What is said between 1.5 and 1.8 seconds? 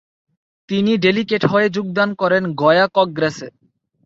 হয়ে